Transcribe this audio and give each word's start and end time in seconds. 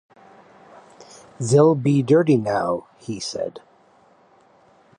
“They’ll 1.39 1.75
be 1.75 2.01
dirty 2.01 2.35
now,” 2.35 2.87
he 2.97 3.19
said. 3.19 3.59